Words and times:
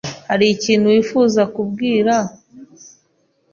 Hari 0.29 0.45
ikintu 0.55 0.85
wifuza 0.93 1.41
kubwira? 1.55 2.13